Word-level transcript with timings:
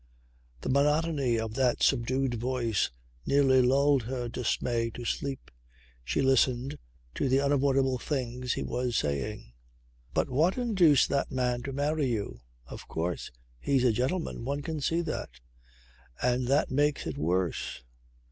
The 0.61 0.69
monotony 0.69 1.37
of 1.37 1.53
that 1.53 1.83
subdued 1.83 2.33
voice 2.33 2.89
nearly 3.23 3.61
lulled 3.61 4.01
her 4.01 4.27
dismay 4.27 4.89
to 4.95 5.05
sleep. 5.05 5.51
She 6.03 6.23
listened 6.23 6.79
to 7.13 7.29
the 7.29 7.39
unavoidable 7.39 7.99
things 7.99 8.53
he 8.53 8.63
was 8.63 8.95
saying. 8.95 9.53
"But 10.15 10.27
what 10.27 10.57
induced 10.57 11.09
that 11.09 11.31
man 11.31 11.61
to 11.61 11.71
marry 11.71 12.07
you? 12.07 12.41
Of 12.65 12.87
course 12.87 13.29
he's 13.59 13.83
a 13.83 13.91
gentleman. 13.93 14.43
One 14.43 14.63
can 14.63 14.81
see 14.81 15.01
that. 15.01 15.29
And 16.19 16.47
that 16.47 16.71
makes 16.71 17.05
it 17.05 17.19
worse. 17.19 17.83